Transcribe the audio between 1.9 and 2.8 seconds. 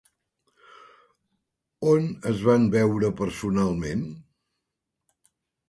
On es van